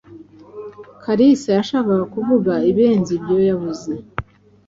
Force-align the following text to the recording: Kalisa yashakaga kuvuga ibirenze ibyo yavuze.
Kalisa 1.03 1.49
yashakaga 1.59 2.05
kuvuga 2.13 2.51
ibirenze 2.69 3.11
ibyo 3.17 3.37
yavuze. 3.49 3.91